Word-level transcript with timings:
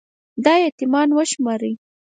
دا 0.45 0.53
يـتـيـمـان 0.63 1.09
وشمارئ 1.17 1.73